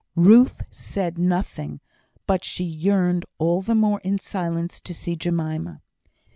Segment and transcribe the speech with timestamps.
[0.15, 1.79] Ruth said nothing,
[2.25, 5.83] but she yearned all the more in silence to see Jemima.